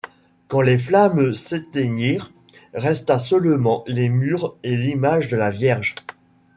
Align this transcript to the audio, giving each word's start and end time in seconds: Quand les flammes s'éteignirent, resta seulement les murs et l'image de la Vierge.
Quand 0.47 0.61
les 0.61 0.79
flammes 0.79 1.31
s'éteignirent, 1.35 2.31
resta 2.73 3.19
seulement 3.19 3.83
les 3.85 4.09
murs 4.09 4.57
et 4.63 4.75
l'image 4.75 5.27
de 5.27 5.37
la 5.37 5.51
Vierge. 5.51 5.93